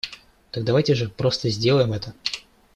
[0.49, 2.15] Так давайте же просто сделаем это!